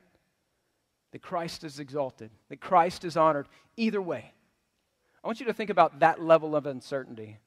[1.12, 3.48] That Christ is exalted, that Christ is honored.
[3.76, 4.32] Either way,
[5.24, 7.40] I want you to think about that level of uncertainty.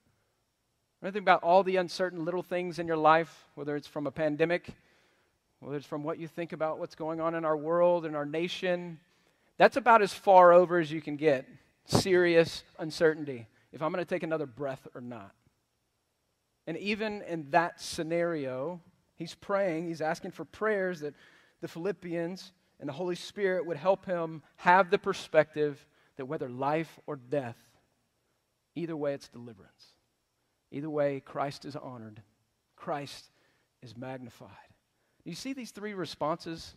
[1.02, 4.10] I think about all the uncertain little things in your life, whether it's from a
[4.10, 4.74] pandemic,
[5.60, 8.26] whether it's from what you think about what's going on in our world and our
[8.26, 8.98] nation.
[9.58, 11.46] That's about as far over as you can get.
[11.84, 13.46] Serious uncertainty.
[13.72, 15.32] If I'm going to take another breath or not.
[16.66, 18.80] And even in that scenario,
[19.14, 21.14] he's praying, he's asking for prayers that
[21.60, 26.98] the Philippians and the Holy Spirit would help him have the perspective that whether life
[27.06, 27.56] or death,
[28.74, 29.95] either way, it's deliverance.
[30.70, 32.22] Either way, Christ is honored,
[32.76, 33.30] Christ
[33.82, 34.50] is magnified.
[35.24, 36.74] You see these three responses?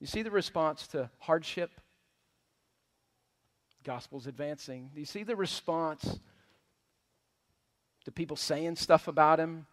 [0.00, 1.80] You see the response to hardship?
[3.84, 4.90] Gospel's advancing.
[4.94, 6.18] Do you see the response
[8.04, 9.66] to people saying stuff about him?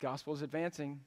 [0.00, 1.00] Gospel is advancing.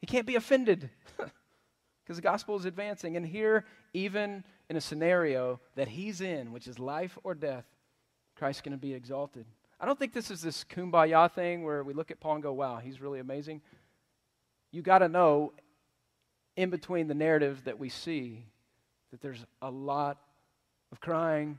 [0.00, 3.16] He can't be offended because the gospel is advancing.
[3.16, 3.64] And here,
[3.94, 7.64] even in a scenario that he's in, which is life or death,
[8.36, 9.46] Christ's going to be exalted.
[9.82, 12.52] I don't think this is this kumbaya thing where we look at Paul and go,
[12.52, 13.60] wow, he's really amazing.
[14.70, 15.52] You got to know
[16.56, 18.46] in between the narrative that we see
[19.10, 20.18] that there's a lot
[20.92, 21.58] of crying,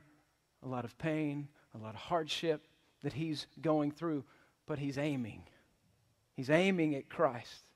[0.62, 2.66] a lot of pain, a lot of hardship
[3.02, 4.24] that he's going through,
[4.66, 5.42] but he's aiming.
[6.34, 7.68] He's aiming at Christ.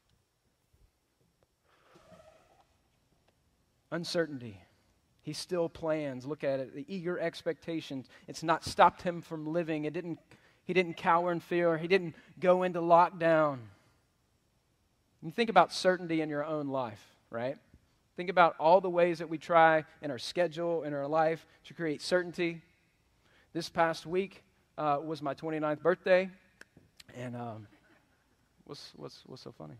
[3.92, 4.62] Uncertainty.
[5.22, 6.24] He still plans.
[6.24, 6.74] Look at it.
[6.74, 8.08] The eager expectations.
[8.26, 9.84] It's not stopped him from living.
[9.84, 10.18] It didn't,
[10.68, 11.76] he didn't cower in fear.
[11.76, 13.58] He didn't go into lockdown.
[15.20, 17.56] You think about certainty in your own life, right?
[18.16, 21.74] Think about all the ways that we try in our schedule, in our life, to
[21.74, 22.62] create certainty.
[23.52, 24.44] This past week
[24.76, 26.30] uh, was my 29th birthday,
[27.16, 27.66] and um,
[28.68, 29.72] What's, what's, what's so funny?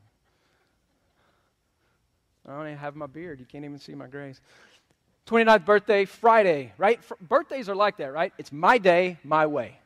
[2.49, 3.39] I don't even have my beard.
[3.39, 4.41] You can't even see my grays.
[5.27, 6.99] 29th birthday, Friday, right?
[7.21, 8.33] Birthdays are like that, right?
[8.39, 9.79] It's my day, my way.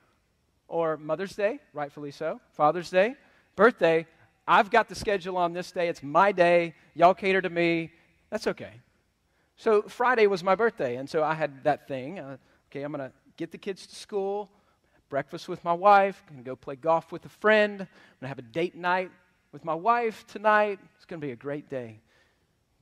[0.73, 2.41] Or Mother's Day, rightfully so.
[2.53, 3.15] Father's Day,
[3.57, 4.07] birthday,
[4.49, 5.89] I've got the schedule on this day.
[5.89, 6.75] It's my day.
[6.95, 7.93] Y'all cater to me.
[8.31, 8.73] That's okay.
[9.57, 12.19] So Friday was my birthday, and so I had that thing.
[12.19, 12.39] Uh,
[12.71, 14.51] okay, I'm going to get the kids to school
[15.11, 17.89] breakfast with my wife, going to go play golf with a friend, I'm going
[18.23, 19.11] to have a date night
[19.53, 20.79] with my wife tonight.
[20.97, 22.01] It's going to be a great day.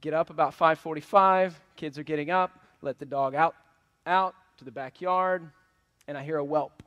[0.00, 3.56] Get up about 5:45, kids are getting up, let the dog out
[4.06, 5.50] out to the backyard,
[6.06, 6.84] and I hear a whelp.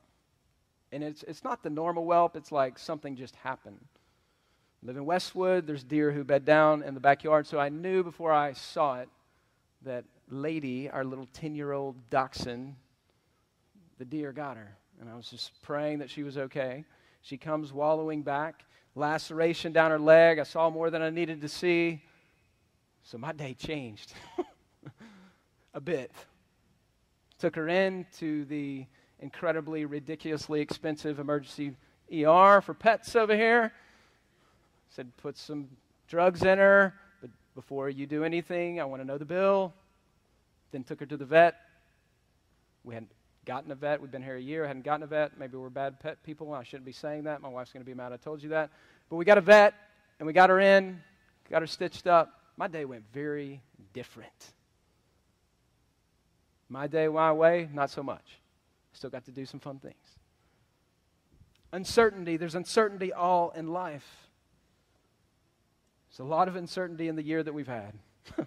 [0.94, 3.80] And it's it's not the normal whelp, it's like something just happened.
[4.84, 8.04] I live in Westwood, there's deer who bed down in the backyard, so I knew
[8.04, 9.10] before I saw it
[9.84, 12.76] that Lady, our little 10-year-old dachshund,
[13.98, 16.86] the deer got her and I was just praying that she was okay.
[17.22, 18.64] She comes wallowing back,
[18.96, 20.40] laceration down her leg.
[20.40, 22.02] I saw more than I needed to see.
[23.04, 24.14] So my day changed
[25.74, 26.12] a bit.
[27.40, 28.86] Took her in to the
[29.24, 31.76] incredibly, ridiculously expensive emergency
[32.14, 33.72] ER for pets over here.
[34.90, 35.70] Said, put some
[36.08, 39.74] drugs in her, but before you do anything, I want to know the bill.
[40.72, 41.56] Then took her to the vet.
[42.84, 43.12] We hadn't
[43.46, 44.02] gotten a vet.
[44.02, 45.40] We'd been here a year, hadn't gotten a vet.
[45.40, 46.54] Maybe we're bad pet people.
[46.54, 47.42] I shouldn't be saying that.
[47.42, 48.72] My wife's going to be mad I told you that.
[49.10, 49.74] But we got a vet,
[50.20, 51.02] and we got her in,
[51.50, 52.42] got her stitched up.
[52.58, 53.62] My day went very
[53.94, 54.54] different.
[56.68, 58.43] My day, my way, not so much.
[58.94, 60.18] Still got to do some fun things.
[61.72, 64.30] Uncertainty, there's uncertainty all in life.
[66.10, 67.94] There's a lot of uncertainty in the year that we've had.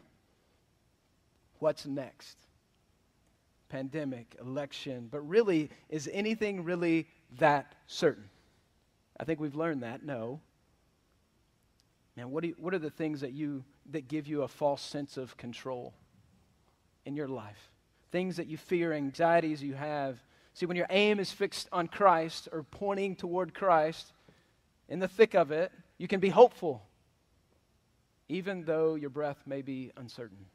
[1.59, 2.39] What's next?
[3.69, 7.07] pandemic, election, but really, is anything really
[7.39, 8.29] that certain?
[9.19, 10.05] I think we've learned that.
[10.05, 10.41] No.
[12.17, 15.17] Man, what, you, what are the things that you that give you a false sense
[15.17, 15.95] of control
[17.05, 17.71] in your life?
[18.13, 20.19] Things that you fear, anxieties you have.
[20.57, 24.15] See, when your aim is fixed on Christ or pointing toward Christ,
[24.89, 26.83] in the thick of it, you can be hopeful,
[28.31, 30.47] even though your breath may be uncertain.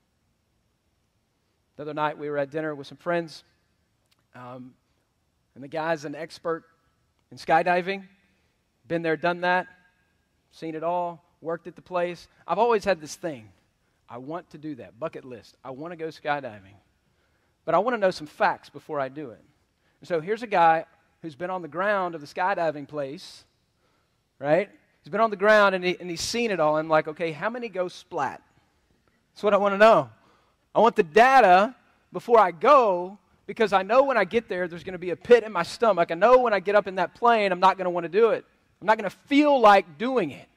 [1.75, 3.43] The other night we were at dinner with some friends,
[4.33, 4.73] um,
[5.53, 6.63] and the guy's an expert
[7.29, 8.07] in skydiving.
[8.87, 9.67] Been there, done that,
[10.49, 12.27] seen it all, worked at the place.
[12.47, 13.49] I've always had this thing.
[14.09, 15.57] I want to do that, bucket list.
[15.63, 16.73] I want to go skydiving.
[17.65, 19.45] But I want to know some facts before I do it.
[20.01, 20.85] And so here's a guy
[21.21, 23.45] who's been on the ground of the skydiving place,
[24.39, 24.69] right?
[25.03, 26.77] He's been on the ground and, he, and he's seen it all.
[26.77, 28.41] I'm like, okay, how many go splat?
[29.33, 30.09] That's what I want to know.
[30.73, 31.75] I want the data
[32.11, 35.15] before I go because I know when I get there, there's going to be a
[35.15, 36.11] pit in my stomach.
[36.11, 38.09] I know when I get up in that plane, I'm not going to want to
[38.09, 38.45] do it.
[38.79, 40.47] I'm not going to feel like doing it.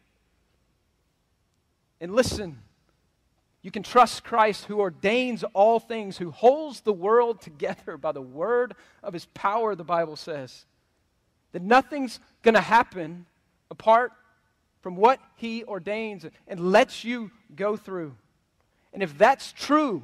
[2.01, 2.59] And listen,
[3.65, 8.21] you can trust Christ who ordains all things, who holds the world together by the
[8.21, 10.67] word of his power, the Bible says.
[11.53, 13.25] That nothing's going to happen
[13.71, 14.13] apart
[14.83, 18.15] from what he ordains and lets you go through.
[18.93, 20.03] And if that's true,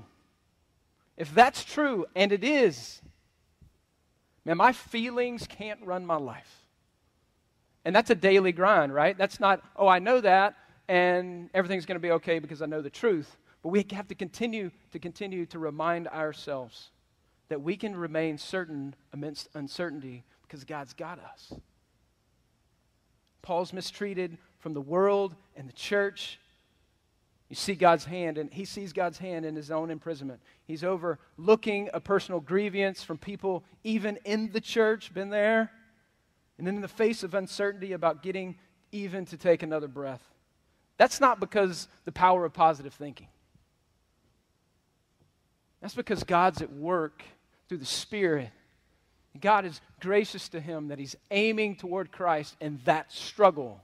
[1.19, 3.03] if that's true, and it is,
[4.47, 6.65] man, my feelings can't run my life.
[7.85, 9.19] And that's a daily grind, right?
[9.19, 10.55] That's not, oh, I know that,
[10.89, 13.37] and everything's going to be okay because I know the truth.
[13.63, 16.91] But we have to continue to continue to remind ourselves
[17.49, 21.53] that we can remain certain amidst uncertainty because God's got us.
[23.43, 26.39] Paul's mistreated from the world and the church.
[27.49, 30.41] You see God's hand, and he sees God's hand in his own imprisonment.
[30.65, 35.71] He's overlooking a personal grievance from people even in the church, been there.
[36.59, 38.57] And then in the face of uncertainty about getting
[38.93, 40.23] even to take another breath.
[40.99, 43.29] That's not because the power of positive thinking.
[45.81, 47.23] That's because God's at work
[47.69, 48.51] through the Spirit.
[49.41, 53.81] God is gracious to him that he's aiming toward Christ in that struggle.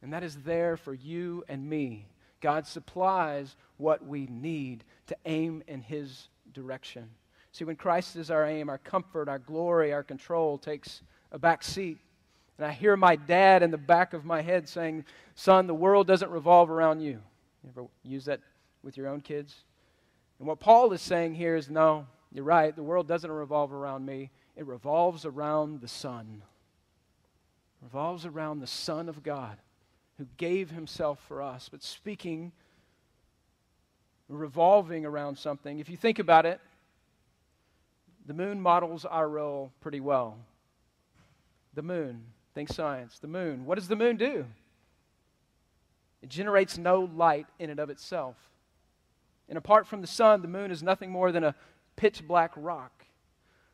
[0.00, 2.06] And that is there for you and me.
[2.40, 7.10] God supplies what we need to aim in his direction.
[7.50, 11.02] See, when Christ is our aim, our comfort, our glory, our control takes
[11.32, 11.98] a back seat.
[12.56, 15.04] And I hear my dad in the back of my head saying,
[15.34, 17.20] Son, the world doesn't revolve around you.
[17.64, 18.40] You ever use that
[18.82, 19.64] with your own kids?
[20.38, 22.74] And what Paul is saying here is no, you're right.
[22.74, 26.42] The world doesn't revolve around me, it revolves around the Son.
[27.80, 29.58] It revolves around the Son of God
[30.18, 31.68] who gave himself for us.
[31.68, 32.52] But speaking,
[34.28, 36.60] revolving around something, if you think about it,
[38.26, 40.36] the moon models our role pretty well.
[41.74, 42.24] The moon,
[42.54, 43.18] think science.
[43.20, 44.44] The moon, what does the moon do?
[46.20, 48.36] It generates no light in and of itself.
[49.48, 51.54] And apart from the sun, the moon is nothing more than a
[51.96, 53.04] pitch black rock.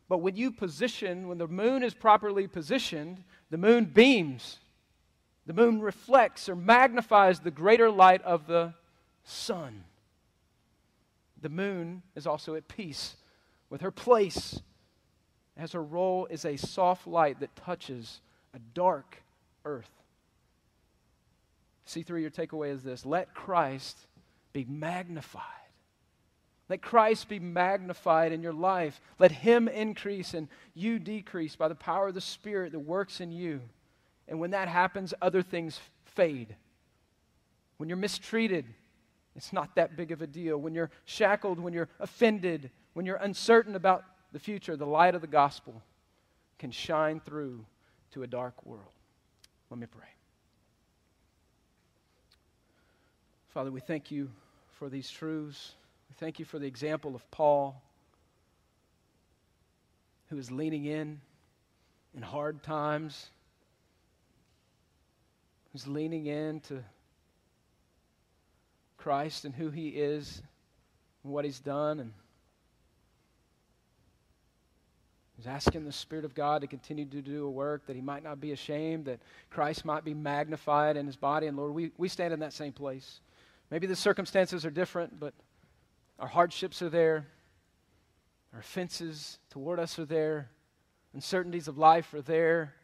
[0.09, 4.59] But when you position, when the moon is properly positioned, the moon beams.
[5.47, 8.75] The moon reflects or magnifies the greater light of the
[9.25, 9.85] sun.
[11.41, 13.17] The moon is also at peace
[13.69, 14.61] with her place,
[15.57, 18.21] as her role is a soft light that touches
[18.55, 19.23] a dark
[19.65, 19.91] earth.
[21.87, 23.99] C3, your takeaway is this let Christ
[24.53, 25.43] be magnified
[26.69, 29.01] let Christ be magnified in your life.
[29.19, 33.31] Let Him increase and you decrease by the power of the Spirit that works in
[33.33, 33.61] you.
[34.29, 36.57] And when that happens, other things fade.
[37.77, 38.65] When you're mistreated,
[39.37, 40.57] it's not that big of a deal.
[40.57, 45.21] When you're shackled, when you're offended, when you're uncertain about the future, the light of
[45.21, 45.83] the gospel
[46.59, 47.67] can shine through
[48.13, 48.93] to a dark world.
[49.71, 50.09] Let me pray.
[53.49, 54.31] Father, we thank you
[54.79, 55.75] for these truths.
[56.19, 57.83] Thank you for the example of Paul,
[60.29, 61.21] who is leaning in
[62.17, 63.27] in hard times,
[65.73, 66.85] who's leaning in to
[68.97, 70.41] Christ and who he is
[71.25, 72.13] and what he's done and
[75.37, 78.23] He's asking the Spirit of God to continue to do a work that he might
[78.23, 79.19] not be ashamed, that
[79.51, 81.49] Christ might be magnified in his body.
[81.49, 83.21] And Lord, we, we stand in that same place.
[83.71, 85.35] Maybe the circumstances are different, but
[86.19, 87.27] our hardships are there.
[88.53, 90.51] Our offenses toward us are there.
[91.13, 92.75] Uncertainties of life are there.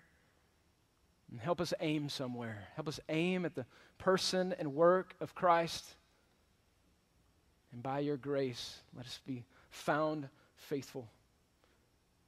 [1.30, 2.66] And help us aim somewhere.
[2.74, 3.66] Help us aim at the
[3.98, 5.84] person and work of Christ.
[7.72, 11.08] And by your grace, let us be found faithful.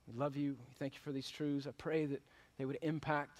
[0.06, 0.56] We love you.
[0.68, 1.66] We thank you for these truths.
[1.66, 2.22] I pray that
[2.58, 3.38] they would impact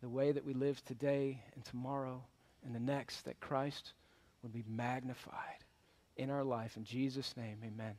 [0.00, 2.22] the way that we live today and tomorrow
[2.64, 3.92] and the next, that Christ
[4.42, 5.65] would be magnified
[6.16, 6.76] in our life.
[6.76, 7.94] In Jesus' name, amen.